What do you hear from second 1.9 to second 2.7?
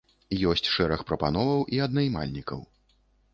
наймальнікаў.